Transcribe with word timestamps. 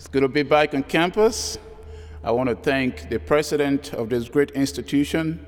It's 0.00 0.08
good 0.08 0.22
to 0.22 0.28
be 0.28 0.42
back 0.42 0.72
on 0.72 0.82
campus. 0.84 1.58
I 2.24 2.30
want 2.30 2.48
to 2.48 2.54
thank 2.54 3.10
the 3.10 3.18
president 3.18 3.92
of 3.92 4.08
this 4.08 4.30
great 4.30 4.50
institution, 4.52 5.44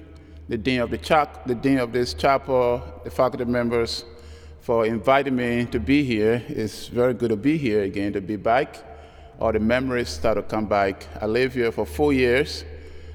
the 0.47 0.59
dean 0.59 0.81
of 0.81 0.91
the, 0.91 0.99
cha- 0.99 1.41
the 1.47 1.55
dean 1.55 1.78
of 1.78 1.91
this 1.91 2.13
chapel, 2.13 2.83
the 3.02 3.10
faculty 3.10 3.46
members, 3.46 4.04
for 4.60 4.84
inviting 4.84 5.36
me 5.36 5.65
to 5.70 5.80
be 5.80 6.04
here. 6.04 6.44
It's 6.49 6.88
very 6.88 7.15
good 7.15 7.30
to 7.30 7.36
be 7.36 7.57
here 7.57 7.84
again, 7.84 8.12
to 8.12 8.20
be 8.20 8.36
back. 8.36 8.77
All 9.41 9.53
the 9.53 9.59
memories 9.59 10.11
start 10.11 10.37
to 10.37 10.43
come 10.43 10.66
back. 10.66 11.09
I 11.19 11.25
lived 11.25 11.55
here 11.55 11.73
for 11.73 11.87
four 11.87 12.12
years, 12.12 12.66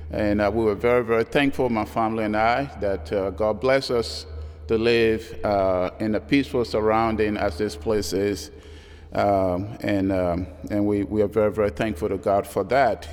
and 0.10 0.42
uh, 0.42 0.50
we 0.52 0.64
were 0.64 0.74
very, 0.74 1.04
very 1.04 1.24
thankful, 1.24 1.70
my 1.70 1.86
family 1.86 2.24
and 2.24 2.36
I, 2.36 2.64
that 2.82 3.14
uh, 3.14 3.30
God 3.30 3.62
bless 3.62 3.92
us 3.92 4.26
to 4.70 4.76
live 4.76 5.40
uh, 5.46 5.92
in 6.00 6.16
a 6.16 6.20
peaceful 6.20 6.66
surrounding 6.66 7.38
as 7.38 7.60
this 7.60 7.76
place 7.76 8.12
is. 8.12 8.50
Um, 9.14 9.78
and 9.82 10.12
um, 10.12 10.48
and 10.70 10.86
we, 10.86 11.04
we 11.04 11.22
are 11.22 11.28
very, 11.28 11.52
very 11.52 11.70
thankful 11.70 12.10
to 12.10 12.18
God 12.18 12.46
for 12.46 12.64
that. 12.66 13.08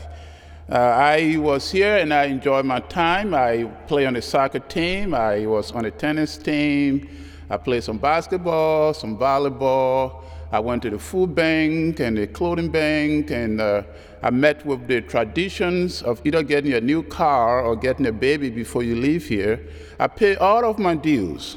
Uh, 0.71 0.77
I 0.77 1.37
was 1.37 1.71
here 1.71 1.97
and 1.99 2.13
I 2.13 2.25
enjoyed 2.25 2.65
my 2.65 2.81
time. 2.81 3.35
I 3.35 3.65
played 3.87 4.07
on 4.07 4.15
the 4.15 4.23
soccer 4.23 4.61
team, 4.61 5.15
I 5.15 5.45
was 5.47 5.73
on 5.73 5.83
the 5.83 5.91
tennis 5.91 6.39
team, 6.39 7.09
I 7.51 7.59
played 7.59 7.85
some 7.85 7.99
basketball, 7.99 8.95
some 8.95 9.19
volleyball. 9.19 10.23
I 10.51 10.61
went 10.61 10.83
to 10.83 10.91
the 10.91 10.99
food 10.99 11.35
bank 11.35 11.99
and 11.99 12.17
the 12.17 12.29
clothing 12.29 12.71
bank, 12.71 13.33
and 13.33 13.61
uh, 13.61 13.83
I 14.23 14.31
met 14.31 14.65
with 14.65 14.87
the 14.87 15.01
traditions 15.01 16.01
of 16.01 16.21
either 16.25 16.43
getting 16.45 16.73
a 16.75 16.81
new 16.81 17.03
car 17.03 17.61
or 17.61 17.75
getting 17.75 18.07
a 18.07 18.13
baby 18.13 18.51
before 18.51 18.85
you 18.85 18.95
leave 18.95 19.27
here. 19.27 19.61
I 19.99 20.07
paid 20.07 20.39
all 20.39 20.65
of 20.65 20.79
my 20.79 20.95
dues. 20.95 21.57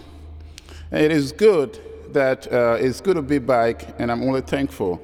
And 0.91 1.03
it 1.03 1.11
is 1.11 1.31
good 1.31 1.79
that 2.13 2.51
uh, 2.51 2.75
good 3.01 3.15
to 3.15 3.21
be 3.21 3.39
back, 3.39 3.99
and 3.99 4.11
I'm 4.11 4.23
only 4.23 4.41
thankful. 4.41 5.01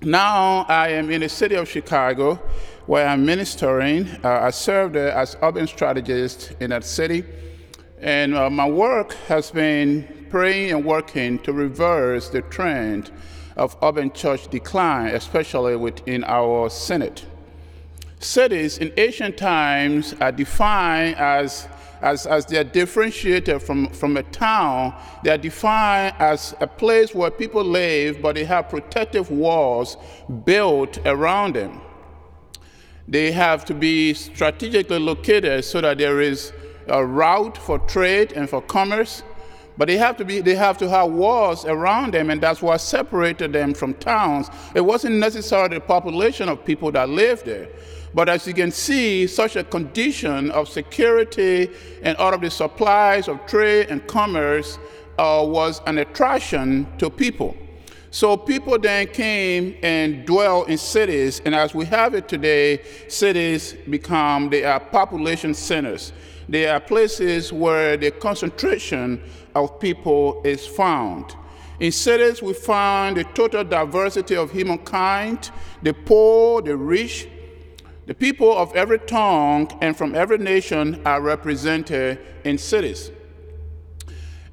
Now 0.00 0.64
I 0.68 0.88
am 0.90 1.10
in 1.10 1.22
the 1.22 1.28
city 1.28 1.56
of 1.56 1.68
Chicago, 1.68 2.36
where 2.86 3.06
I'm 3.06 3.26
ministering. 3.26 4.08
Uh, 4.22 4.40
I 4.42 4.50
serve 4.50 4.92
there 4.92 5.12
as 5.12 5.36
urban 5.42 5.66
strategist 5.66 6.52
in 6.60 6.70
that 6.70 6.84
city, 6.84 7.24
and 8.00 8.34
uh, 8.34 8.48
my 8.48 8.68
work 8.68 9.14
has 9.26 9.50
been 9.50 10.26
praying 10.30 10.72
and 10.72 10.84
working 10.84 11.38
to 11.40 11.52
reverse 11.52 12.28
the 12.28 12.42
trend 12.42 13.10
of 13.56 13.76
urban 13.82 14.12
church 14.12 14.48
decline, 14.48 15.14
especially 15.14 15.74
within 15.76 16.22
our 16.24 16.70
synod. 16.70 17.22
Cities 18.20 18.78
in 18.78 18.92
ancient 18.96 19.36
times 19.36 20.14
are 20.20 20.32
defined 20.32 21.16
as 21.16 21.68
as, 22.00 22.26
as 22.26 22.46
they 22.46 22.58
are 22.58 22.64
differentiated 22.64 23.62
from, 23.62 23.88
from 23.90 24.16
a 24.16 24.22
town, 24.24 24.94
they 25.24 25.30
are 25.30 25.38
defined 25.38 26.14
as 26.18 26.54
a 26.60 26.66
place 26.66 27.14
where 27.14 27.30
people 27.30 27.64
live, 27.64 28.22
but 28.22 28.34
they 28.34 28.44
have 28.44 28.68
protective 28.68 29.30
walls 29.30 29.96
built 30.44 30.98
around 31.06 31.56
them. 31.56 31.80
They 33.06 33.32
have 33.32 33.64
to 33.66 33.74
be 33.74 34.14
strategically 34.14 34.98
located 34.98 35.64
so 35.64 35.80
that 35.80 35.98
there 35.98 36.20
is 36.20 36.52
a 36.88 37.04
route 37.04 37.56
for 37.56 37.78
trade 37.78 38.32
and 38.32 38.48
for 38.48 38.60
commerce, 38.60 39.22
but 39.78 39.86
they 39.86 39.96
have 39.96 40.16
to 40.16 40.24
be 40.24 40.40
they 40.40 40.56
have 40.56 40.76
to 40.78 40.88
have 40.88 41.10
walls 41.12 41.64
around 41.64 42.12
them, 42.12 42.30
and 42.30 42.40
that's 42.40 42.60
what 42.60 42.78
separated 42.78 43.52
them 43.52 43.72
from 43.72 43.94
towns. 43.94 44.50
It 44.74 44.80
wasn't 44.80 45.14
necessarily 45.14 45.76
the 45.76 45.80
population 45.80 46.48
of 46.48 46.64
people 46.64 46.90
that 46.92 47.08
lived 47.08 47.46
there. 47.46 47.68
But 48.12 48.28
as 48.28 48.46
you 48.46 48.54
can 48.54 48.72
see, 48.72 49.26
such 49.26 49.54
a 49.54 49.62
condition 49.62 50.50
of 50.50 50.68
security 50.68 51.70
and 52.02 52.16
all 52.16 52.34
of 52.34 52.40
the 52.40 52.50
supplies 52.50 53.28
of 53.28 53.46
trade 53.46 53.86
and 53.90 54.04
commerce 54.08 54.78
uh, 55.18 55.44
was 55.46 55.80
an 55.86 55.98
attraction 55.98 56.88
to 56.98 57.10
people. 57.10 57.56
So 58.10 58.36
people 58.36 58.78
then 58.78 59.06
came 59.08 59.76
and 59.82 60.26
dwelt 60.26 60.68
in 60.68 60.78
cities, 60.78 61.40
and 61.44 61.54
as 61.54 61.74
we 61.74 61.84
have 61.84 62.14
it 62.14 62.26
today, 62.26 62.82
cities 63.06 63.76
become 63.88 64.50
they 64.50 64.64
are 64.64 64.80
population 64.80 65.54
centers. 65.54 66.12
They 66.48 66.66
are 66.66 66.80
places 66.80 67.52
where 67.52 67.98
the 67.98 68.10
concentration 68.10 69.22
of 69.58 69.80
people 69.80 70.40
is 70.44 70.66
found. 70.66 71.34
In 71.80 71.92
cities, 71.92 72.42
we 72.42 72.54
find 72.54 73.16
the 73.16 73.24
total 73.24 73.64
diversity 73.64 74.34
of 74.36 74.50
humankind, 74.50 75.50
the 75.82 75.92
poor, 75.92 76.60
the 76.62 76.76
rich, 76.76 77.28
the 78.06 78.14
people 78.14 78.56
of 78.56 78.74
every 78.74 78.98
tongue 78.98 79.70
and 79.80 79.96
from 79.96 80.14
every 80.14 80.38
nation 80.38 81.00
are 81.04 81.20
represented 81.20 82.18
in 82.44 82.58
cities. 82.58 83.10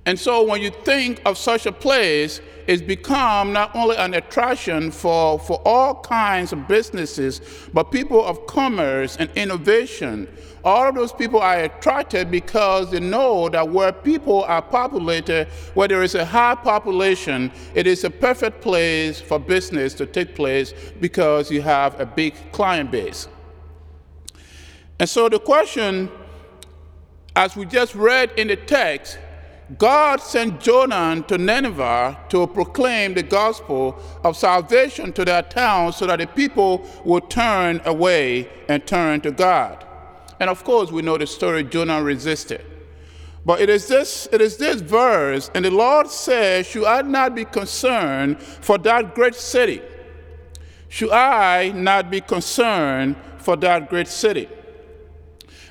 And 0.05 0.19
so 0.19 0.43
when 0.43 0.61
you 0.61 0.69
think 0.69 1.21
of 1.25 1.37
such 1.37 1.65
a 1.65 1.71
place, 1.71 2.39
it's 2.67 2.81
become 2.81 3.53
not 3.53 3.75
only 3.75 3.95
an 3.97 4.13
attraction 4.13 4.91
for, 4.91 5.39
for 5.39 5.61
all 5.65 5.95
kinds 6.01 6.51
of 6.53 6.67
businesses, 6.67 7.41
but 7.73 7.91
people 7.91 8.23
of 8.23 8.45
commerce 8.45 9.17
and 9.17 9.29
innovation. 9.35 10.27
All 10.63 10.87
of 10.89 10.95
those 10.95 11.11
people 11.11 11.39
are 11.39 11.63
attracted 11.63 12.29
because 12.29 12.91
they 12.91 12.99
know 12.99 13.49
that 13.49 13.67
where 13.69 13.91
people 13.91 14.43
are 14.43 14.61
populated, 14.61 15.47
where 15.73 15.87
there 15.87 16.03
is 16.03 16.15
a 16.15 16.25
high 16.25 16.55
population, 16.55 17.51
it 17.73 17.85
is 17.87 18.03
a 18.03 18.09
perfect 18.09 18.61
place 18.61 19.19
for 19.19 19.39
business 19.39 19.93
to 19.95 20.05
take 20.05 20.35
place 20.35 20.73
because 20.99 21.51
you 21.51 21.61
have 21.61 21.99
a 21.99 22.05
big 22.05 22.33
client 22.51 22.91
base. 22.91 23.27
And 24.99 25.09
so 25.09 25.29
the 25.29 25.39
question, 25.39 26.09
as 27.35 27.55
we 27.55 27.65
just 27.65 27.93
read 27.95 28.31
in 28.37 28.47
the 28.47 28.55
text, 28.55 29.19
God 29.79 30.21
sent 30.21 30.61
Jonah 30.61 31.23
to 31.27 31.39
Nineveh 31.39 32.19
to 32.29 32.45
proclaim 32.45 33.15
the 33.15 33.23
gospel 33.23 33.99
of 34.23 34.37
salvation 34.37 35.11
to 35.13 35.25
their 35.25 35.41
town 35.41 35.91
so 35.91 36.05
that 36.05 36.19
the 36.19 36.27
people 36.27 36.87
would 37.03 37.31
turn 37.31 37.81
away 37.85 38.47
and 38.69 38.85
turn 38.85 39.21
to 39.21 39.31
God. 39.31 39.83
And 40.39 40.51
of 40.51 40.63
course, 40.63 40.91
we 40.91 41.01
know 41.01 41.17
the 41.17 41.25
story 41.25 41.63
Jonah 41.63 42.03
resisted. 42.03 42.63
But 43.43 43.59
it 43.59 43.69
is 43.69 43.87
this, 43.87 44.27
it 44.31 44.41
is 44.41 44.57
this 44.57 44.81
verse, 44.81 45.49
and 45.53 45.65
the 45.65 45.71
Lord 45.71 46.09
says, 46.09 46.67
Should 46.67 46.85
I 46.85 47.01
not 47.01 47.35
be 47.35 47.45
concerned 47.45 48.41
for 48.41 48.77
that 48.79 49.15
great 49.15 49.35
city? 49.35 49.81
Should 50.89 51.11
I 51.11 51.69
not 51.69 52.09
be 52.09 52.21
concerned 52.21 53.15
for 53.37 53.55
that 53.57 53.89
great 53.89 54.07
city? 54.07 54.47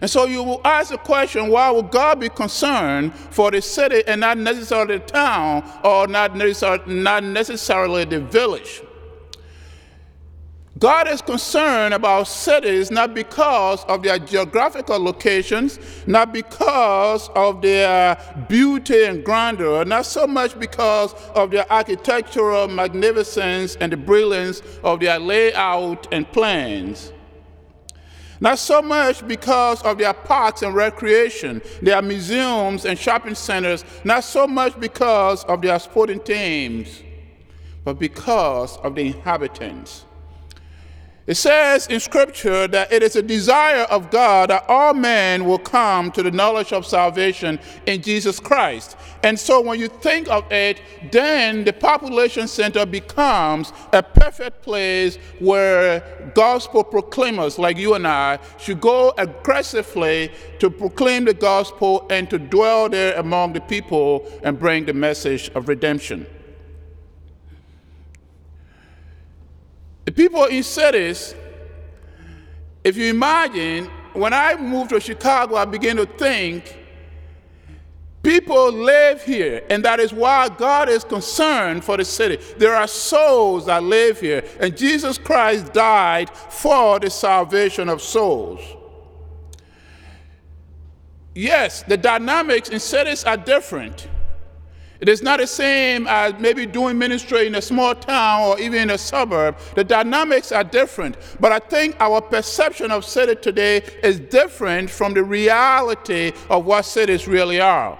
And 0.01 0.11
so 0.11 0.27
you 0.27 0.43
will 0.43 0.61
ask 0.65 0.91
the 0.91 0.99
question 0.99 1.49
why 1.49 1.71
would 1.71 1.91
God 1.91 2.21
be 2.21 2.29
concerned 2.29 3.15
for 3.15 3.51
the 3.51 3.63
city 3.63 4.03
and 4.07 4.21
not 4.21 4.39
necessarily 4.39 4.99
the 4.99 5.05
town 5.05 5.65
or 5.83 6.07
not 6.07 6.37
necessarily, 6.37 6.95
not 6.95 7.25
necessarily 7.25 8.05
the 8.05 8.21
village? 8.21 8.83
God 10.79 11.09
is 11.09 11.23
concerned 11.23 11.95
about 11.95 12.27
cities 12.27 12.91
not 12.91 13.15
because 13.15 13.83
of 13.85 14.03
their 14.03 14.19
geographical 14.19 14.99
locations, 14.99 15.79
not 16.07 16.31
because 16.31 17.31
of 17.31 17.63
their 17.63 18.19
beauty 18.51 19.05
and 19.05 19.25
grandeur, 19.25 19.87
not 19.87 20.05
so 20.05 20.27
much 20.27 20.59
because 20.59 21.15
of 21.35 21.53
their 21.53 21.71
architectural 21.73 22.69
magnificence 22.69 23.77
and 23.77 23.93
the 23.93 23.97
brilliance 23.97 24.61
of 24.83 25.01
their 25.01 25.19
layout 25.19 26.09
and 26.13 26.31
plans. 26.33 27.14
Not 28.45 28.59
so 28.59 28.83
much 28.83 29.27
because 29.27 29.81
of 29.85 29.97
their 29.97 30.13
parks 30.13 30.61
and 30.61 30.75
recreation, 30.75 31.63
their 31.81 32.03
museums 32.03 32.85
and 32.85 32.99
shopping 32.99 33.35
centers, 33.35 33.87
not 34.05 34.23
so 34.23 34.47
much 34.47 34.79
because 34.79 35.45
of 35.45 35.63
their 35.63 35.79
sporting 35.79 36.21
teams, 36.21 37.03
but 37.85 37.99
because 37.99 38.77
of 38.83 38.97
the 38.97 39.07
inhabitants. 39.07 40.05
It 41.27 41.37
says 41.37 41.87
in 41.87 42.01
Scripture 42.01 42.69
that 42.69 42.93
it 42.93 43.03
is 43.03 43.17
a 43.17 43.23
desire 43.23 43.85
of 43.85 44.11
God 44.11 44.51
that 44.51 44.67
all 44.69 44.93
men 44.93 45.47
will 45.47 45.59
come 45.59 46.13
to 46.13 46.23
the 46.23 46.31
knowledge 46.31 46.71
of 46.71 46.85
salvation 46.85 47.59
in 47.87 48.03
Jesus 48.03 48.39
Christ. 48.39 48.95
And 49.23 49.41
so 49.41 49.63
when 49.63 49.81
you 49.81 49.89
think 49.89 50.29
of 50.29 50.45
it, 50.53 50.83
then 51.11 51.65
the 51.65 51.73
population 51.73 52.47
center 52.47 52.85
becomes 52.85 53.73
a 53.95 54.03
perfect 54.03 54.61
place 54.61 55.17
where 55.39 56.31
gospel 56.35 56.85
proclaimers 56.85 57.59
like 57.59 57.79
you 57.79 57.95
and 57.95 58.07
I 58.07 58.39
should 58.59 58.83
go 58.83 59.15
aggressively 59.17 60.31
to 60.59 60.69
proclaim 60.69 61.25
the 61.25 61.33
gospel 61.33 62.07
and 62.11 62.29
to 62.29 62.39
dwell 62.39 62.91
there 62.91 63.19
among 63.19 63.55
the 63.55 63.63
people 63.63 64.31
and 64.43 64.59
bring 64.59 64.85
the 64.85 64.93
message 64.93 65.51
of 65.55 65.69
redemption. 65.69 66.27
People 70.15 70.45
in 70.45 70.63
cities, 70.63 71.35
if 72.83 72.97
you 72.97 73.11
imagine, 73.11 73.87
when 74.13 74.33
I 74.33 74.57
moved 74.57 74.91
to 74.91 75.01
Chicago, 75.01 75.57
I 75.57 75.65
began 75.65 75.97
to 75.97 76.07
think 76.07 76.79
people 78.23 78.73
live 78.73 79.23
here, 79.23 79.63
and 79.71 79.85
that 79.85 80.01
is 80.01 80.13
why 80.13 80.49
God 80.49 80.89
is 80.89 81.05
concerned 81.05 81.85
for 81.85 81.97
the 81.97 82.05
city. 82.05 82.39
There 82.57 82.75
are 82.75 82.87
souls 82.87 83.67
that 83.67 83.83
live 83.83 84.21
here, 84.21 84.45
and 84.61 84.77
Jesus 84.77 85.19
Christ 85.19 85.73
died 85.73 86.31
for 86.31 86.99
the 86.99 87.11
salvation 87.11 87.89
of 87.89 88.01
souls. 88.01 88.61
Yes, 91.35 91.83
the 91.83 91.97
dynamics 91.97 92.69
in 92.69 92.79
cities 92.79 93.25
are 93.25 93.37
different. 93.37 94.09
It 95.05 95.11
is 95.11 95.23
not 95.23 95.39
the 95.39 95.47
same 95.47 96.07
as 96.07 96.33
maybe 96.39 96.65
doing 96.65 96.97
ministry 96.97 97.47
in 97.47 97.55
a 97.57 97.61
small 97.61 97.95
town 97.95 98.41
or 98.41 98.59
even 98.59 98.81
in 98.81 98.89
a 98.89 98.97
suburb. 98.97 99.59
The 99.75 99.85
dynamics 99.85 100.51
are 100.51 100.65
different. 100.65 101.19
But 101.39 101.53
I 101.53 101.59
think 101.59 101.97
our 102.01 102.23
perception 102.23 102.91
of 102.91 103.05
cities 103.05 103.37
today 103.43 103.83
is 104.03 104.19
different 104.19 104.89
from 104.89 105.13
the 105.13 105.23
reality 105.23 106.33
of 106.49 106.65
what 106.65 106.87
cities 106.87 107.29
really 107.29 107.61
are. 107.61 107.99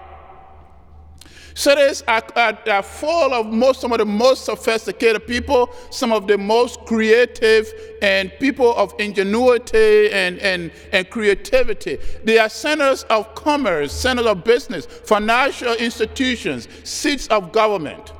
Cities 1.55 2.03
are, 2.05 2.21
are, 2.35 2.59
are, 2.69 2.83
full 2.83 3.33
of 3.33 3.47
most, 3.47 3.79
some 3.79 3.93
of 3.93 3.99
the 3.99 4.05
most 4.05 4.43
sophisticated 4.43 5.25
people, 5.25 5.73
some 5.89 6.11
of 6.11 6.27
the 6.27 6.37
most 6.37 6.81
creative, 6.81 7.71
and 8.01 8.29
people 8.41 8.75
of 8.75 8.93
ingenuity 8.99 10.11
and, 10.11 10.37
and, 10.39 10.69
and 10.91 11.09
creativity. 11.09 11.97
They 12.25 12.39
are 12.39 12.49
centers 12.49 13.03
of 13.03 13.33
commerce, 13.35 13.93
centers 13.93 14.25
of 14.25 14.43
business, 14.43 14.85
financial 14.85 15.73
institutions, 15.75 16.67
seats 16.83 17.27
of 17.27 17.53
government. 17.53 18.11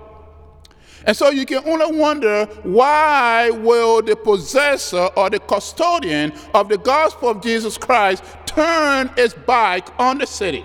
And 1.05 1.15
so 1.15 1.29
you 1.29 1.45
can 1.45 1.61
only 1.67 1.99
wonder 1.99 2.45
why 2.63 3.49
will 3.49 4.01
the 4.01 4.15
possessor 4.15 5.09
or 5.17 5.29
the 5.29 5.39
custodian 5.39 6.31
of 6.53 6.69
the 6.69 6.77
gospel 6.77 7.27
of 7.27 7.41
Jesus 7.41 7.77
Christ 7.77 8.23
turn 8.45 9.11
its 9.17 9.33
back 9.33 9.89
on 9.99 10.19
the 10.19 10.25
city? 10.25 10.63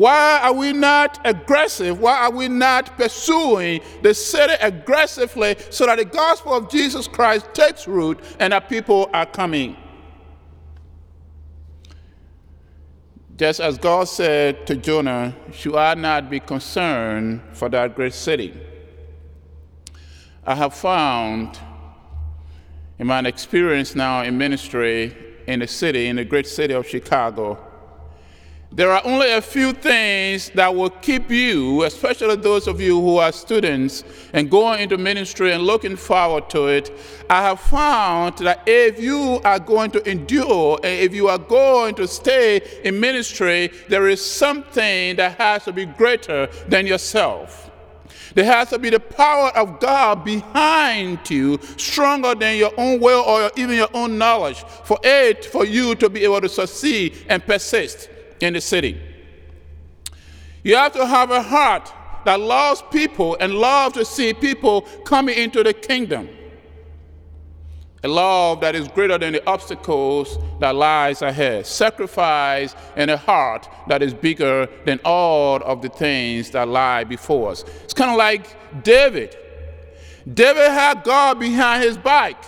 Why 0.00 0.40
are 0.44 0.54
we 0.54 0.72
not 0.72 1.20
aggressive? 1.26 2.00
Why 2.00 2.20
are 2.20 2.30
we 2.30 2.48
not 2.48 2.96
pursuing 2.96 3.82
the 4.00 4.14
city 4.14 4.54
aggressively 4.62 5.56
so 5.68 5.84
that 5.84 5.98
the 5.98 6.06
gospel 6.06 6.54
of 6.54 6.70
Jesus 6.70 7.06
Christ 7.06 7.52
takes 7.52 7.86
root 7.86 8.18
and 8.38 8.54
that 8.54 8.70
people 8.70 9.10
are 9.12 9.26
coming? 9.26 9.76
Just 13.36 13.60
as 13.60 13.76
God 13.76 14.04
said 14.08 14.66
to 14.68 14.74
Jonah, 14.74 15.36
should 15.52 15.76
I 15.76 15.92
not 15.92 16.30
be 16.30 16.40
concerned 16.40 17.42
for 17.52 17.68
that 17.68 17.94
great 17.94 18.14
city? 18.14 18.58
I 20.46 20.54
have 20.54 20.72
found 20.72 21.58
in 22.98 23.06
my 23.06 23.20
experience 23.20 23.94
now 23.94 24.22
in 24.22 24.38
ministry 24.38 25.14
in 25.46 25.60
the 25.60 25.66
city, 25.66 26.06
in 26.06 26.16
the 26.16 26.24
great 26.24 26.46
city 26.46 26.72
of 26.72 26.88
Chicago, 26.88 27.69
there 28.72 28.92
are 28.92 29.02
only 29.04 29.32
a 29.32 29.42
few 29.42 29.72
things 29.72 30.50
that 30.50 30.72
will 30.72 30.90
keep 30.90 31.28
you, 31.28 31.82
especially 31.82 32.36
those 32.36 32.68
of 32.68 32.80
you 32.80 33.00
who 33.00 33.16
are 33.16 33.32
students 33.32 34.04
and 34.32 34.48
going 34.48 34.80
into 34.80 34.96
ministry 34.96 35.52
and 35.52 35.64
looking 35.64 35.96
forward 35.96 36.48
to 36.50 36.68
it. 36.68 36.92
I 37.28 37.42
have 37.42 37.58
found 37.58 38.38
that 38.38 38.62
if 38.66 39.00
you 39.00 39.40
are 39.44 39.58
going 39.58 39.90
to 39.90 40.08
endure 40.08 40.78
and 40.84 41.00
if 41.00 41.12
you 41.12 41.26
are 41.26 41.38
going 41.38 41.96
to 41.96 42.06
stay 42.06 42.60
in 42.84 43.00
ministry, 43.00 43.72
there 43.88 44.08
is 44.08 44.24
something 44.24 45.16
that 45.16 45.36
has 45.38 45.64
to 45.64 45.72
be 45.72 45.86
greater 45.86 46.46
than 46.68 46.86
yourself. 46.86 47.72
There 48.34 48.44
has 48.44 48.70
to 48.70 48.78
be 48.78 48.90
the 48.90 49.00
power 49.00 49.50
of 49.56 49.80
God 49.80 50.24
behind 50.24 51.28
you, 51.28 51.58
stronger 51.76 52.36
than 52.36 52.56
your 52.56 52.72
own 52.76 53.00
will 53.00 53.22
or 53.22 53.50
even 53.56 53.74
your 53.74 53.90
own 53.92 54.16
knowledge, 54.16 54.62
for 54.84 55.00
it, 55.02 55.44
for 55.44 55.64
you 55.64 55.96
to 55.96 56.08
be 56.08 56.22
able 56.22 56.40
to 56.40 56.48
succeed 56.48 57.16
and 57.28 57.44
persist 57.44 58.08
in 58.40 58.54
the 58.54 58.60
city. 58.60 59.00
You 60.62 60.76
have 60.76 60.92
to 60.92 61.06
have 61.06 61.30
a 61.30 61.42
heart 61.42 61.92
that 62.24 62.40
loves 62.40 62.82
people 62.90 63.36
and 63.40 63.54
love 63.54 63.94
to 63.94 64.04
see 64.04 64.34
people 64.34 64.82
coming 65.04 65.36
into 65.38 65.62
the 65.62 65.72
kingdom. 65.72 66.28
A 68.02 68.08
love 68.08 68.60
that 68.62 68.74
is 68.74 68.88
greater 68.88 69.18
than 69.18 69.34
the 69.34 69.46
obstacles 69.46 70.38
that 70.58 70.74
lies 70.74 71.20
ahead. 71.20 71.66
Sacrifice 71.66 72.74
and 72.96 73.10
a 73.10 73.16
heart 73.16 73.68
that 73.88 74.02
is 74.02 74.14
bigger 74.14 74.68
than 74.86 75.00
all 75.04 75.56
of 75.62 75.82
the 75.82 75.90
things 75.90 76.50
that 76.50 76.66
lie 76.66 77.04
before 77.04 77.50
us. 77.50 77.64
It's 77.84 77.92
kind 77.92 78.10
of 78.10 78.16
like 78.16 78.82
David. 78.82 79.36
David 80.32 80.70
had 80.70 81.02
God 81.02 81.38
behind 81.38 81.82
his 81.82 81.98
back 81.98 82.44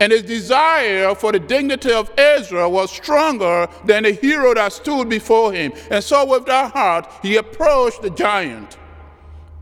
and 0.00 0.10
his 0.10 0.22
desire 0.22 1.14
for 1.14 1.30
the 1.30 1.38
dignity 1.38 1.92
of 1.92 2.10
Israel 2.18 2.72
was 2.72 2.90
stronger 2.90 3.68
than 3.84 4.02
the 4.02 4.12
hero 4.12 4.54
that 4.54 4.72
stood 4.72 5.08
before 5.08 5.52
him. 5.52 5.72
And 5.90 6.02
so, 6.02 6.24
with 6.24 6.46
that 6.46 6.72
heart, 6.72 7.06
he 7.22 7.36
approached 7.36 8.02
the 8.02 8.10
giant. 8.10 8.78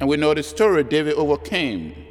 And 0.00 0.08
we 0.08 0.16
know 0.16 0.32
the 0.32 0.44
story 0.44 0.84
David 0.84 1.14
overcame. 1.14 2.06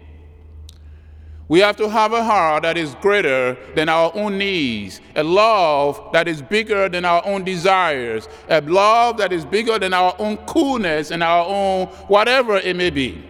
We 1.50 1.60
have 1.62 1.78
to 1.78 1.88
have 1.88 2.12
a 2.12 2.22
heart 2.22 2.64
that 2.64 2.78
is 2.78 2.94
greater 2.96 3.58
than 3.74 3.88
our 3.88 4.12
own 4.14 4.38
needs, 4.38 5.00
a 5.16 5.24
love 5.24 6.10
that 6.12 6.28
is 6.28 6.42
bigger 6.42 6.90
than 6.90 7.06
our 7.06 7.26
own 7.26 7.46
desires, 7.46 8.28
a 8.50 8.60
love 8.60 9.16
that 9.18 9.32
is 9.32 9.46
bigger 9.46 9.80
than 9.80 9.94
our 9.94 10.14
own 10.20 10.36
coolness 10.40 11.12
and 11.12 11.24
our 11.24 11.46
own 11.48 11.88
whatever 12.08 12.58
it 12.58 12.76
may 12.76 12.90
be. 12.90 13.24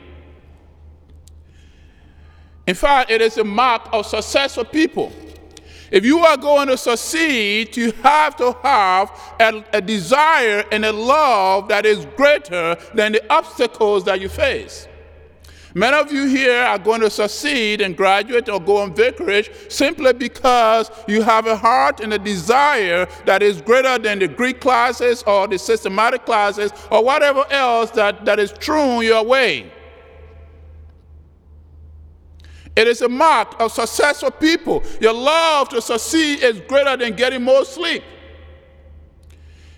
In 2.68 2.75
fact, 2.75 3.10
it 3.10 3.22
is 3.22 3.38
a 3.38 3.44
mark 3.46 3.88
of 3.94 4.06
successful 4.06 4.66
people. 4.66 5.14
If 5.90 6.04
you 6.04 6.19
are 6.19 6.36
going 6.36 6.68
to 6.68 6.78
succeed, 6.78 7.78
you 7.78 7.94
have 8.04 8.36
to 8.38 8.52
have 8.62 9.10
a, 9.40 9.64
a, 9.72 9.81
desire 9.81 10.66
and 10.69 10.84
a 10.84 10.92
love 10.92 11.69
that 11.69 11.86
is 11.86 12.06
greater 12.18 12.75
than 12.94 13.14
the 13.14 13.34
obstacles 13.34 14.04
that 14.04 14.19
you 14.19 14.28
face. 14.28 14.86
Many 15.74 15.96
of 15.96 16.12
you 16.12 16.25
here 16.25 16.62
are 16.64 16.80
going 16.80 17.02
to 17.02 17.10
succeed 17.10 17.80
and 17.80 17.96
graduate 17.96 18.50
or 18.50 18.60
go 18.60 18.78
on 18.78 18.94
vicarage 18.94 19.50
simply 19.69 20.12
because 20.12 20.92
you 21.08 21.22
have 21.22 21.46
a 21.46 21.56
heart 21.56 22.02
and 22.02 22.14
a 22.14 22.19
desire 22.19 23.08
that 23.25 23.42
is 23.42 23.62
greater 23.62 23.98
than 23.98 24.19
the 24.19 24.28
Greek 24.28 24.60
classes 24.60 25.24
or 25.24 25.48
the 25.48 25.58
systematic 25.58 26.25
classes 26.25 26.74
or 26.92 27.04
whatever 27.04 27.46
else 27.50 27.92
that, 27.92 28.25
that 28.25 28.40
is 28.40 28.52
thrown 28.52 29.04
your 29.04 29.24
way. 29.24 29.72
It 32.78 32.88
is 32.88 33.02
a 33.02 33.10
mark 33.10 33.60
of 33.60 33.72
successful 33.72 34.30
people. 34.30 34.84
Your 35.02 35.12
love 35.12 35.68
to 35.70 35.82
succeed 35.82 36.44
is 36.44 36.60
greater 36.60 36.96
than 36.96 37.16
getting 37.16 37.42
more 37.42 37.66
sleep. 37.66 38.04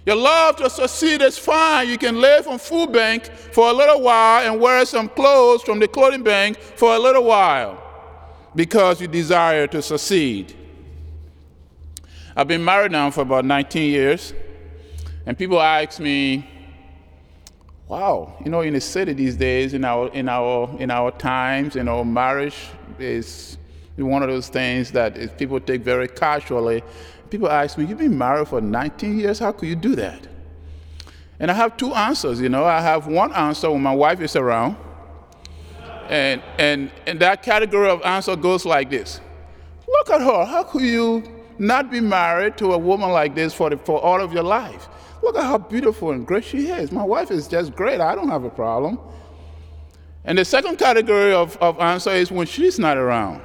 Your 0.06 0.18
love 0.18 0.57
to 0.57 0.69
succeed 0.69 1.22
is 1.22 1.38
fine. 1.38 1.88
You 1.88 1.98
can 1.98 2.19
live 2.19 2.46
on 2.46 2.60
food 2.60 2.92
bank 2.92 3.31
for 3.54 3.69
a 3.69 3.74
little 3.74 4.01
while 4.01 4.46
and 4.46 4.60
wear 4.60 4.86
some 4.86 5.07
clothes 5.07 5.62
from 5.62 5.80
the 5.80 5.88
clothing 5.88 6.24
bank 6.24 6.60
for 6.60 6.94
a 6.94 7.00
little 7.00 7.24
while 7.24 7.81
because 8.54 9.00
you 9.00 9.07
desire 9.07 9.66
to 9.68 9.81
succeed. 9.81 10.54
I've 12.36 12.50
been 12.50 12.66
married 12.66 12.92
now 12.92 13.12
for 13.12 13.22
about 13.22 13.46
19 13.46 13.92
years, 13.92 14.34
and 15.25 15.38
people 15.38 15.62
ask 15.62 16.01
me, 16.01 16.50
wow, 17.88 18.36
you 18.44 18.51
know, 18.51 18.60
in 18.60 18.74
the 18.74 18.81
city 18.81 19.13
these 19.13 19.38
days, 19.38 19.74
in 19.74 19.86
our, 19.86 20.10
in 20.10 20.28
our, 20.28 20.75
in 20.80 20.92
our 20.92 21.12
times, 21.12 21.78
in 21.78 21.88
our 21.88 22.04
marriage 22.04 22.57
is 23.01 23.58
one 23.98 24.24
of 24.24 24.29
those 24.29 24.48
things 24.50 24.91
that 24.91 25.38
people 25.38 25.60
take 25.60 25.82
very 25.82 26.08
casually. 26.08 26.84
People 27.29 27.50
ask 27.50 27.77
me, 27.77 27.86
you've 27.86 27.98
been 27.98 28.18
married 28.18 28.48
for 28.48 28.62
19 28.62 29.20
years, 29.20 29.39
how 29.39 29.51
could 29.51 29.70
you 29.70 29.75
do 29.75 29.96
that? 29.96 30.27
And 31.39 31.50
I 31.50 31.53
have 31.53 31.77
two 31.77 31.94
answers, 31.94 32.41
you 32.41 32.50
know. 32.50 32.65
I 32.65 32.82
have 32.82 33.08
one 33.08 33.32
answer 33.34 33.72
when 33.72 33.82
my 33.82 33.94
wife 33.94 34.20
is 34.22 34.36
around, 34.36 34.75
and, 36.10 36.41
and, 36.58 36.91
and 37.06 37.20
that 37.20 37.44
category 37.44 37.89
of 37.89 38.01
answer 38.03 38.36
goes 38.36 38.65
like 38.65 38.89
this 38.89 39.22
Look 39.88 40.10
at 40.10 40.22
her, 40.22 40.46
how 40.46 40.63
could 40.63 40.82
you 40.82 41.24
not 41.58 41.91
be 41.91 42.00
married 42.00 42.58
to 42.58 42.74
a 42.74 42.77
woman 42.77 43.12
like 43.12 43.36
this 43.36 43.53
for, 43.53 43.70
the, 43.70 43.77
for 43.77 44.01
all 44.01 44.22
of 44.22 44.34
your 44.34 44.44
life? 44.44 44.88
Look 45.22 45.36
at 45.36 45.44
how 45.44 45.58
beautiful 45.58 46.12
and 46.12 46.25
great 46.25 46.46
she 46.46 46.68
is. 46.70 46.91
My 46.91 47.03
wife 47.03 47.32
is 47.32 47.48
just 47.48 47.75
great. 47.75 48.00
I 48.00 48.15
don't 48.15 48.29
have 48.29 48.44
a 48.44 48.50
problem. 48.50 49.00
And 50.29 50.38
the 50.38 50.45
second 50.45 50.77
category 50.77 51.33
of, 51.33 51.57
of 51.57 51.79
answer 51.79 52.12
is 52.12 52.31
when 52.31 52.45
she's 52.45 52.77
not 52.77 52.98
around. 52.98 53.41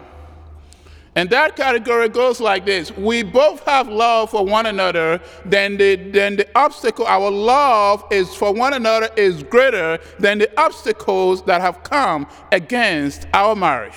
And 1.15 1.31
that 1.31 1.57
category 1.57 2.11
goes 2.11 2.41
like 2.41 2.67
this 2.67 2.95
We 2.95 3.23
both 3.23 3.65
have 3.65 3.89
love 3.89 4.33
for 4.33 4.45
one 4.45 4.67
another, 4.67 5.19
then 5.47 5.79
the, 5.79 5.97
then 5.97 6.37
the 6.37 6.47
obstacle, 6.55 7.07
our 7.07 7.31
love 7.31 8.05
is 8.11 8.35
for 8.35 8.53
one 8.53 8.75
another 8.75 9.09
is 9.17 9.43
greater 9.45 9.99
than 10.19 10.39
the 10.39 10.61
obstacles 10.61 11.43
that 11.45 11.63
have 11.63 11.83
come 11.85 12.27
against 12.53 13.29
our 13.33 13.57
marriage. 13.57 13.97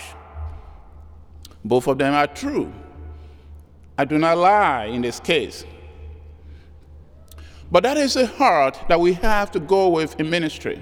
Both 1.65 1.87
of 1.87 1.97
them 1.97 2.13
are 2.13 2.27
true. 2.27 2.71
I 3.97 4.05
do 4.05 4.17
not 4.17 4.37
lie 4.37 4.85
in 4.85 5.01
this 5.01 5.19
case. 5.19 5.65
But 7.69 7.83
that 7.83 7.97
is 7.97 8.15
a 8.15 8.27
heart 8.27 8.79
that 8.87 8.97
we 8.97 9.11
have 9.11 9.51
to 9.51 9.59
go 9.59 9.89
with 9.89 10.17
in 10.21 10.29
ministry. 10.29 10.81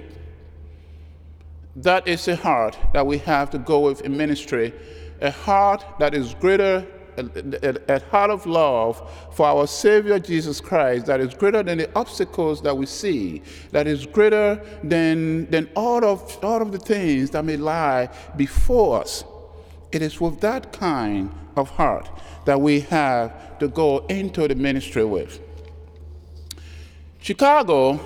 That 1.76 2.08
is 2.08 2.26
a 2.26 2.36
heart 2.36 2.78
that 2.94 3.06
we 3.06 3.18
have 3.18 3.50
to 3.50 3.58
go 3.58 3.80
with 3.80 4.00
in 4.00 4.16
ministry. 4.16 4.72
A 5.20 5.30
heart 5.30 5.84
that 5.98 6.14
is 6.14 6.32
greater, 6.34 6.86
a, 7.18 7.78
a, 7.90 7.96
a 7.96 8.00
heart 8.06 8.30
of 8.30 8.46
love 8.46 9.10
for 9.34 9.44
our 9.44 9.66
Savior 9.66 10.18
Jesus 10.18 10.58
Christ 10.58 11.04
that 11.04 11.20
is 11.20 11.34
greater 11.34 11.62
than 11.62 11.76
the 11.76 11.94
obstacles 11.94 12.62
that 12.62 12.74
we 12.74 12.86
see, 12.86 13.42
that 13.72 13.86
is 13.86 14.06
greater 14.06 14.58
than, 14.82 15.50
than 15.50 15.68
all, 15.76 16.02
of, 16.02 16.42
all 16.42 16.62
of 16.62 16.72
the 16.72 16.78
things 16.78 17.30
that 17.30 17.44
may 17.44 17.58
lie 17.58 18.08
before 18.36 19.02
us. 19.02 19.24
It 19.92 20.00
is 20.00 20.18
with 20.18 20.40
that 20.40 20.72
kind 20.72 21.30
of 21.56 21.68
heart 21.68 22.08
that 22.46 22.58
we 22.58 22.80
have 22.80 23.58
to 23.58 23.68
go 23.68 23.98
into 24.06 24.48
the 24.48 24.54
ministry 24.54 25.04
with. 25.04 25.40
Chicago 27.20 28.00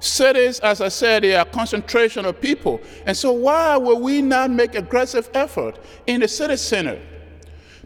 Cities, 0.00 0.60
as 0.60 0.80
I 0.80 0.88
said, 0.88 1.22
they 1.22 1.34
are 1.34 1.44
concentration 1.44 2.26
of 2.26 2.40
people. 2.40 2.80
And 3.06 3.16
so, 3.16 3.32
why 3.32 3.76
will 3.76 4.00
we 4.00 4.20
not 4.22 4.50
make 4.50 4.74
aggressive 4.74 5.30
effort 5.34 5.78
in 6.06 6.20
the 6.20 6.28
city 6.28 6.56
center? 6.56 7.00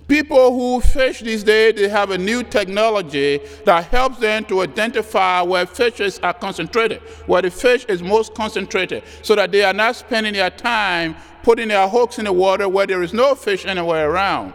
People 0.09 0.53
who 0.53 0.81
fish 0.81 1.21
these 1.21 1.45
days, 1.45 1.77
they 1.77 1.89
have 1.89 2.11
a 2.11 2.19
new 2.19 2.43
technology 2.43 3.41
that 3.65 3.85
helps 3.85 4.19
them 4.19 4.45
to 4.47 4.63
identify 4.63 5.41
where 5.41 5.65
fishes 5.65 6.19
are 6.19 6.35
concentrated, 6.35 7.01
where 7.27 7.43
the 7.43 7.51
fish 7.51 7.85
is 7.85 8.03
most 8.03 8.35
concentrated, 8.35 9.05
so 9.23 9.37
that 9.37 9.53
they 9.53 9.63
are 9.63 9.73
not 9.73 9.95
spending 9.95 10.33
their 10.33 10.51
time 10.51 11.15
putting 11.45 11.69
their 11.69 11.89
hooks 11.89 12.19
in 12.19 12.25
the 12.25 12.33
water 12.33 12.69
where 12.69 12.89
there 12.89 13.05
is 13.05 13.15
no 13.15 13.37
fish 13.37 13.65
anywhere 13.65 14.11
around. 14.11 14.53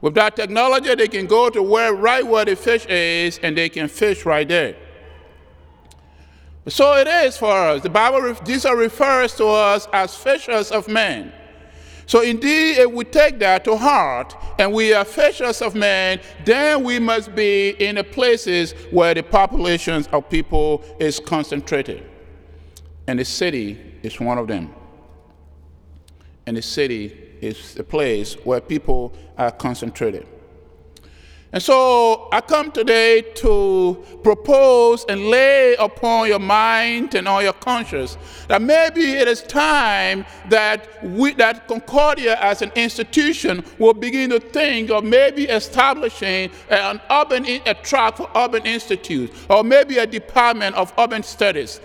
With 0.00 0.14
that 0.14 0.36
technology, 0.36 0.94
they 0.94 1.08
can 1.08 1.26
go 1.26 1.50
to 1.50 1.62
where 1.62 1.92
right 1.92 2.24
where 2.24 2.44
the 2.44 2.54
fish 2.54 2.86
is 2.86 3.38
and 3.42 3.56
they 3.56 3.68
can 3.68 3.88
fish 3.88 4.24
right 4.24 4.46
there. 4.46 4.76
So 6.66 6.94
it 6.94 7.06
is 7.06 7.36
for 7.36 7.50
us. 7.50 7.82
The 7.82 7.90
Bible, 7.90 8.34
Jesus 8.44 8.72
refers 8.72 9.34
to 9.36 9.46
us 9.46 9.86
as 9.92 10.14
fishers 10.14 10.70
of 10.70 10.88
men. 10.88 11.32
So 12.06 12.22
indeed, 12.22 12.78
if 12.78 12.90
we 12.90 13.04
take 13.04 13.38
that 13.38 13.64
to 13.64 13.76
heart 13.76 14.34
and 14.58 14.72
we 14.72 14.92
are 14.92 15.04
fishers 15.04 15.62
of 15.62 15.74
men, 15.74 16.20
then 16.44 16.84
we 16.84 16.98
must 16.98 17.34
be 17.34 17.70
in 17.70 17.96
the 17.96 18.04
places 18.04 18.72
where 18.90 19.14
the 19.14 19.22
populations 19.22 20.06
of 20.08 20.28
people 20.28 20.84
is 21.00 21.18
concentrated. 21.18 22.04
And 23.06 23.18
the 23.18 23.24
city 23.24 23.78
is 24.02 24.20
one 24.20 24.38
of 24.38 24.48
them. 24.48 24.74
And 26.46 26.56
the 26.56 26.62
city 26.62 27.06
is 27.40 27.74
the 27.74 27.84
place 27.84 28.34
where 28.44 28.60
people 28.60 29.14
are 29.36 29.50
concentrated. 29.50 30.26
And 31.54 31.62
so 31.62 32.26
I 32.32 32.40
come 32.40 32.72
today 32.72 33.22
to 33.36 34.04
propose 34.24 35.04
and 35.08 35.26
lay 35.26 35.76
upon 35.76 36.26
your 36.26 36.40
mind 36.40 37.14
and 37.14 37.28
on 37.28 37.44
your 37.44 37.52
conscience 37.52 38.18
that 38.48 38.60
maybe 38.60 39.12
it 39.12 39.28
is 39.28 39.40
time 39.40 40.26
that 40.48 40.88
we, 41.04 41.32
that 41.34 41.68
Concordia 41.68 42.36
as 42.40 42.60
an 42.60 42.72
institution 42.74 43.62
will 43.78 43.94
begin 43.94 44.30
to 44.30 44.40
think 44.40 44.90
of 44.90 45.04
maybe 45.04 45.44
establishing 45.44 46.50
an 46.70 47.00
urban 47.08 47.46
a 47.46 47.74
track 47.84 48.16
for 48.16 48.28
urban 48.34 48.66
institute 48.66 49.32
or 49.48 49.62
maybe 49.62 49.98
a 49.98 50.06
department 50.08 50.74
of 50.74 50.92
urban 50.98 51.22
studies 51.22 51.80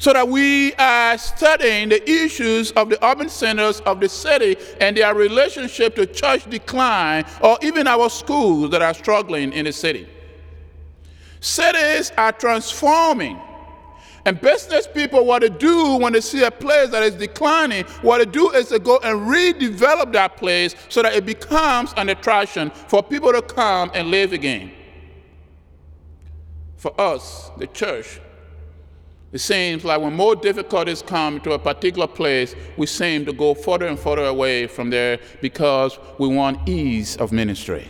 so 0.00 0.14
that 0.14 0.26
we 0.26 0.74
are 0.74 1.18
studying 1.18 1.90
the 1.90 2.10
issues 2.10 2.72
of 2.72 2.88
the 2.88 3.06
urban 3.06 3.28
centers 3.28 3.80
of 3.80 4.00
the 4.00 4.08
city 4.08 4.56
and 4.80 4.96
their 4.96 5.14
relationship 5.14 5.94
to 5.94 6.06
church 6.06 6.48
decline 6.48 7.24
or 7.42 7.58
even 7.62 7.86
our 7.86 8.08
schools 8.08 8.70
that 8.70 8.80
are 8.80 8.94
struggling 8.94 9.52
in 9.52 9.66
the 9.66 9.72
city. 9.72 10.08
Cities 11.40 12.12
are 12.16 12.32
transforming. 12.32 13.38
And 14.24 14.40
business 14.40 14.86
people, 14.86 15.26
what 15.26 15.40
to 15.40 15.50
do 15.50 15.96
when 15.96 16.14
they 16.14 16.22
see 16.22 16.44
a 16.44 16.50
place 16.50 16.88
that 16.90 17.02
is 17.02 17.14
declining, 17.14 17.84
what 18.00 18.18
to 18.18 18.26
do 18.26 18.50
is 18.52 18.68
to 18.68 18.78
go 18.78 18.98
and 19.02 19.28
redevelop 19.28 20.12
that 20.12 20.38
place 20.38 20.74
so 20.88 21.02
that 21.02 21.12
it 21.12 21.26
becomes 21.26 21.92
an 21.98 22.08
attraction 22.08 22.70
for 22.70 23.02
people 23.02 23.32
to 23.32 23.42
come 23.42 23.90
and 23.92 24.10
live 24.10 24.32
again. 24.32 24.72
For 26.76 26.98
us, 26.98 27.50
the 27.58 27.66
church, 27.66 28.20
it 29.32 29.38
seems 29.38 29.84
like 29.84 30.00
when 30.00 30.14
more 30.14 30.34
difficulties 30.34 31.02
come 31.02 31.40
to 31.40 31.52
a 31.52 31.58
particular 31.58 32.08
place, 32.08 32.56
we 32.76 32.86
seem 32.86 33.24
to 33.26 33.32
go 33.32 33.54
further 33.54 33.86
and 33.86 33.98
further 33.98 34.24
away 34.24 34.66
from 34.66 34.90
there 34.90 35.20
because 35.40 35.98
we 36.18 36.26
want 36.26 36.68
ease 36.68 37.16
of 37.16 37.30
ministry. 37.30 37.88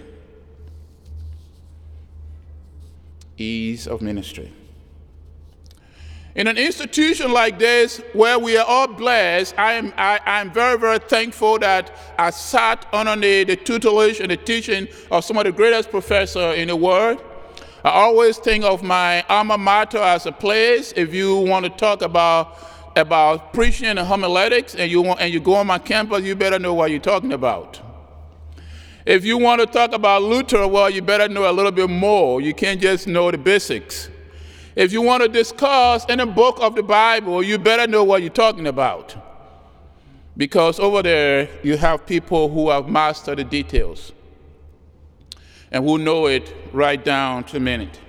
Ease 3.38 3.86
of 3.86 4.02
ministry. 4.02 4.52
In 6.34 6.46
an 6.46 6.58
institution 6.58 7.32
like 7.32 7.58
this, 7.58 8.00
where 8.12 8.38
we 8.38 8.56
are 8.56 8.64
all 8.64 8.86
blessed, 8.86 9.58
I 9.58 9.72
am, 9.72 9.92
I, 9.96 10.20
am 10.26 10.52
very, 10.52 10.78
very 10.78 10.98
thankful 10.98 11.58
that 11.58 11.90
I 12.18 12.30
sat 12.30 12.86
under 12.92 13.16
the, 13.16 13.44
the 13.44 13.56
tutelage 13.56 14.20
and 14.20 14.30
the 14.30 14.36
teaching 14.36 14.88
of 15.10 15.24
some 15.24 15.38
of 15.38 15.44
the 15.44 15.52
greatest 15.52 15.90
professors 15.90 16.56
in 16.56 16.68
the 16.68 16.76
world. 16.76 17.20
I 17.82 17.90
always 17.90 18.36
think 18.36 18.64
of 18.64 18.82
my 18.82 19.22
alma 19.28 19.56
mater 19.56 19.98
as 19.98 20.26
a 20.26 20.32
place. 20.32 20.92
If 20.96 21.14
you 21.14 21.36
want 21.36 21.64
to 21.64 21.70
talk 21.70 22.02
about 22.02 22.58
about 22.96 23.52
preaching 23.52 23.86
and 23.86 23.98
homiletics, 23.98 24.74
and 24.74 24.90
you 24.90 25.00
want, 25.00 25.20
and 25.20 25.32
you 25.32 25.40
go 25.40 25.54
on 25.54 25.66
my 25.66 25.78
campus, 25.78 26.24
you 26.24 26.34
better 26.34 26.58
know 26.58 26.74
what 26.74 26.90
you're 26.90 27.00
talking 27.00 27.32
about. 27.32 27.80
If 29.06 29.24
you 29.24 29.38
want 29.38 29.60
to 29.60 29.66
talk 29.66 29.92
about 29.92 30.22
Luther, 30.22 30.66
well, 30.66 30.90
you 30.90 31.00
better 31.00 31.28
know 31.28 31.50
a 31.50 31.52
little 31.52 31.72
bit 31.72 31.88
more. 31.88 32.40
You 32.40 32.52
can't 32.52 32.80
just 32.80 33.06
know 33.06 33.30
the 33.30 33.38
basics. 33.38 34.10
If 34.76 34.92
you 34.92 35.02
want 35.02 35.22
to 35.22 35.28
discuss 35.28 36.04
any 36.08 36.26
book 36.26 36.58
of 36.60 36.74
the 36.74 36.82
Bible, 36.82 37.42
you 37.42 37.58
better 37.58 37.86
know 37.86 38.04
what 38.04 38.22
you're 38.22 38.30
talking 38.30 38.66
about. 38.66 39.16
Because 40.36 40.78
over 40.78 41.02
there, 41.02 41.48
you 41.62 41.76
have 41.76 42.06
people 42.06 42.48
who 42.48 42.70
have 42.70 42.88
mastered 42.88 43.38
the 43.38 43.44
details 43.44 44.12
and 45.70 45.84
who 45.84 45.98
know 45.98 46.26
it 46.26 46.54
right 46.72 47.04
down 47.04 47.44
to 47.44 47.54
the 47.54 47.60
minute. 47.60 48.00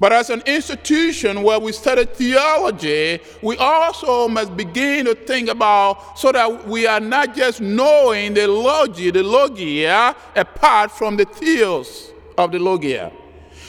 But 0.00 0.12
as 0.12 0.30
an 0.30 0.42
institution 0.46 1.42
where 1.42 1.58
we 1.58 1.72
study 1.72 2.04
theology, 2.04 3.18
we 3.42 3.56
also 3.56 4.28
must 4.28 4.56
begin 4.56 5.06
to 5.06 5.14
think 5.14 5.48
about 5.48 6.18
so 6.18 6.30
that 6.30 6.68
we 6.68 6.86
are 6.86 7.00
not 7.00 7.34
just 7.34 7.60
knowing 7.60 8.34
the 8.34 8.46
logia, 8.46 9.10
the 9.10 9.24
logia, 9.24 10.14
apart 10.36 10.92
from 10.92 11.16
the 11.16 11.24
theos 11.24 12.12
of 12.36 12.52
the 12.52 12.60
logia. 12.60 13.10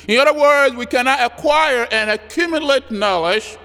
In 0.08 0.20
other 0.20 0.40
words, 0.40 0.76
we 0.76 0.86
cannot 0.86 1.20
acquire 1.20 1.88
and 1.92 2.12
accumulate 2.12 2.92
knowledge 2.92 3.58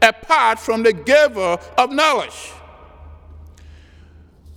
apart 0.00 0.58
from 0.58 0.82
the 0.82 0.94
giver 0.94 1.58
of 1.76 1.92
knowledge. 1.92 2.52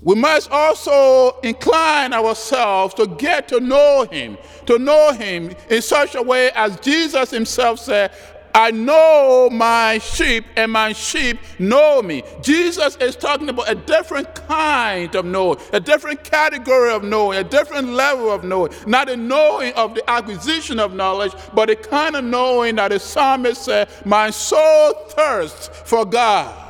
We 0.04 0.16
must 0.16 0.52
also 0.52 1.40
incline 1.42 2.14
ourselves 2.14 2.94
to 2.96 3.08
get 3.08 3.48
to 3.50 3.60
know 3.60 4.06
Him, 4.12 4.38
to 4.66 4.78
know 4.78 5.14
Him 5.14 5.56
in 5.70 5.82
such 5.82 6.16
a 6.16 6.22
way 6.22 6.52
as 6.56 6.80
Jesus 6.80 7.32
Himself 7.32 7.80
said, 7.80 8.12
I 8.56 8.70
know 8.70 9.50
my 9.52 9.98
sheep, 9.98 10.46
and 10.56 10.72
my 10.72 10.94
sheep 10.94 11.40
know 11.58 12.04
me. 12.04 12.22
Jesus 12.42 12.96
is 12.98 13.16
talking 13.16 13.50
about 13.50 13.70
a 13.70 13.74
different 13.74 14.36
kind 14.36 15.16
of 15.16 15.26
knowing, 15.26 15.58
a 15.72 15.80
different 15.80 16.24
category 16.24 16.92
of 16.92 17.04
knowing, 17.04 17.40
a 17.40 17.44
different 17.44 17.90
level 17.90 18.30
of 18.30 18.44
knowing. 18.44 18.72
Not 18.86 19.10
a 19.10 19.18
knowing 19.18 19.74
of 19.74 19.96
the 19.96 20.08
acquisition 20.08 20.80
of 20.80 20.94
knowledge, 20.94 21.34
but 21.56 21.72
a 21.72 21.76
kind 21.76 22.16
of 22.16 22.24
knowing 22.26 22.76
that 22.76 22.90
the 22.90 23.00
psalmist 23.00 23.66
said, 23.66 23.90
My 24.06 24.30
soul 24.30 24.94
thirsts 25.10 25.70
for 25.86 26.06
God. 26.06 26.63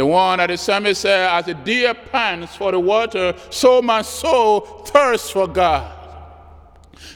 The 0.00 0.06
one 0.06 0.38
that 0.38 0.46
the 0.46 0.56
psalmist 0.56 1.02
said, 1.02 1.28
As 1.28 1.44
the 1.44 1.52
deer 1.52 1.92
pants 1.92 2.56
for 2.56 2.72
the 2.72 2.80
water, 2.80 3.34
so 3.50 3.82
my 3.82 4.00
soul 4.00 4.60
thirsts 4.86 5.28
for 5.28 5.46
God. 5.46 5.94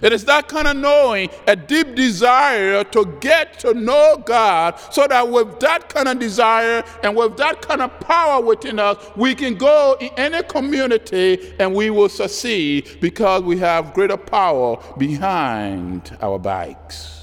It 0.03 0.13
is 0.13 0.27
that 0.27 0.49
kind 0.49 0.69
of 0.69 0.77
knowing, 0.77 1.31
a 1.47 1.57
deep 1.57 1.95
desire 1.95 2.85
to 2.85 3.07
get 3.23 3.59
to 3.61 3.73
know 3.73 4.23
God, 4.27 4.79
so 4.91 5.07
that 5.07 5.27
with 5.27 5.61
that 5.61 5.89
kind 5.89 6.09
of 6.09 6.19
desire 6.19 6.85
and 7.03 7.17
with 7.17 7.39
that 7.39 7.63
kind 7.63 7.81
of 7.81 7.99
power 8.01 8.45
within 8.45 8.79
us, 8.79 8.99
we 9.17 9.35
can 9.35 9.55
go 9.55 9.97
in 9.99 10.11
any 10.19 10.43
community 10.43 11.55
and 11.59 11.75
we 11.75 11.89
will 11.89 12.11
succeed 12.11 12.99
because 13.01 13.45
we 13.45 13.57
have 13.61 13.95
greater 13.95 14.19
power 14.19 14.77
behind 14.99 16.15
our 16.21 16.39
bikes. 16.39 17.14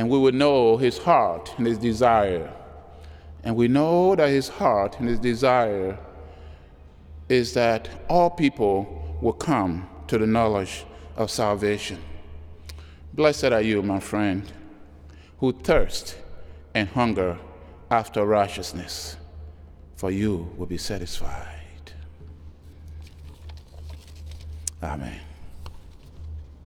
And 0.00 0.08
we 0.08 0.16
will 0.16 0.32
know 0.32 0.78
his 0.78 0.96
heart 0.96 1.52
and 1.58 1.66
his 1.66 1.76
desire. 1.76 2.50
And 3.44 3.54
we 3.54 3.68
know 3.68 4.16
that 4.16 4.30
his 4.30 4.48
heart 4.48 4.98
and 4.98 5.06
his 5.06 5.18
desire 5.18 5.98
is 7.28 7.52
that 7.52 7.86
all 8.08 8.30
people 8.30 9.18
will 9.20 9.34
come 9.34 9.86
to 10.06 10.16
the 10.16 10.26
knowledge 10.26 10.86
of 11.16 11.30
salvation. 11.30 11.98
Blessed 13.12 13.52
are 13.52 13.60
you, 13.60 13.82
my 13.82 14.00
friend, 14.00 14.50
who 15.36 15.52
thirst 15.52 16.16
and 16.74 16.88
hunger 16.88 17.38
after 17.90 18.24
righteousness, 18.24 19.18
for 19.96 20.10
you 20.10 20.50
will 20.56 20.64
be 20.64 20.78
satisfied. 20.78 21.92
Amen. 24.82 25.20